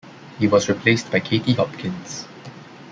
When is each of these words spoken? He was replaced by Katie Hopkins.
He 0.39 0.47
was 0.47 0.67
replaced 0.67 1.11
by 1.11 1.19
Katie 1.19 1.53
Hopkins. 1.53 2.25